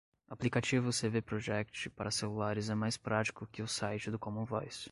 Aplicativo 0.27 0.91
CvProject 0.91 1.91
para 1.91 2.09
celulares 2.09 2.71
é 2.71 2.73
mais 2.73 2.97
prático 2.97 3.45
que 3.45 3.61
o 3.61 3.67
site 3.67 4.09
do 4.09 4.17
commonvoice 4.17 4.89